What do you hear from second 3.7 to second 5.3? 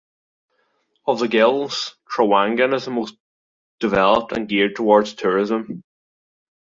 developed and geared towards